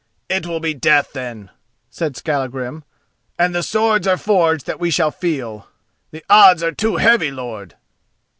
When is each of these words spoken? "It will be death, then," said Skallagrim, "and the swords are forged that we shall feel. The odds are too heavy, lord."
"It 0.29 0.47
will 0.47 0.59
be 0.59 0.73
death, 0.73 1.13
then," 1.13 1.51
said 1.91 2.17
Skallagrim, 2.17 2.83
"and 3.37 3.53
the 3.53 3.61
swords 3.61 4.07
are 4.07 4.17
forged 4.17 4.65
that 4.65 4.79
we 4.79 4.89
shall 4.89 5.11
feel. 5.11 5.67
The 6.09 6.25
odds 6.27 6.63
are 6.63 6.71
too 6.71 6.95
heavy, 6.95 7.29
lord." 7.29 7.75